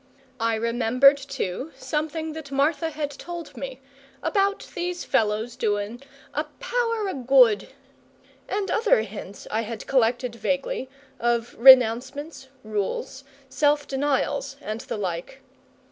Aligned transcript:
I 0.39 0.55
remembered, 0.55 1.17
too, 1.17 1.73
something 1.77 2.33
that 2.33 2.51
Martha 2.51 2.89
had 2.89 3.11
told 3.11 3.55
me, 3.55 3.79
about 4.23 4.67
these 4.73 5.01
same 5.01 5.09
fellows 5.11 5.55
doing 5.55 6.01
"a 6.33 6.45
power 6.59 7.07
o' 7.07 7.13
good," 7.27 7.67
and 8.49 8.71
other 8.71 9.03
hints 9.03 9.45
I 9.51 9.61
had 9.61 9.85
collected 9.85 10.33
vaguely, 10.33 10.89
of 11.19 11.53
renouncements, 11.55 12.47
rules, 12.63 13.23
self 13.47 13.87
denials, 13.87 14.57
and 14.59 14.81
the 14.81 14.97
like. 14.97 15.43